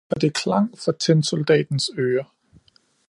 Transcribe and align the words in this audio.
og 0.09 0.21
det 0.21 0.33
klang 0.33 0.77
for 0.77 0.91
tinsoldatens 0.91 1.91
øre. 1.97 2.25